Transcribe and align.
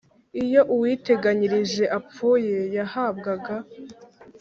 Iyo 0.43 0.61
uwiteganyirije 0.73 1.83
apfuye 1.99 2.57
yahabwaga 2.75 3.55